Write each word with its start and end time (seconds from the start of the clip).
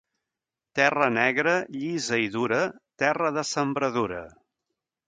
Terra 0.79 1.09
negra, 1.17 1.53
llisa 1.75 2.19
i 2.25 2.33
dura, 2.39 2.63
terra 3.05 3.35
de 3.39 3.47
sembradura. 3.53 4.27